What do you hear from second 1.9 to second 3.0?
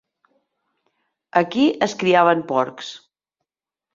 criaven porcs.